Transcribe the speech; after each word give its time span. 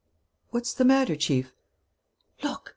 "What's 0.49 0.73
the 0.73 0.83
matter, 0.83 1.15
Chief?" 1.15 1.53
"Look! 2.41 2.69